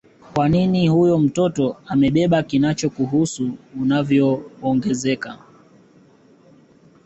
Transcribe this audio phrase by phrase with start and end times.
[0.35, 5.39] wa nini huyo mtu amebeba kinachokuhusu unavyoongezeka